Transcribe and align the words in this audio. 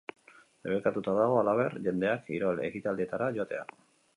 Debekatuta 0.67 1.13
dago, 1.17 1.35
halaber, 1.41 1.75
jendeak 1.89 2.25
kirol-ekitaldietara 2.31 3.29
joatea. 3.37 3.63